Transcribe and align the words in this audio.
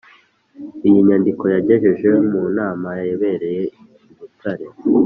Iyi 0.87 0.99
nyandiko 1.07 1.43
yagejeje 1.55 2.07
mu 2.29 2.41
nama 2.57 2.89
yabereye 3.09 3.63
i 4.09 4.13
Butare 4.17 4.65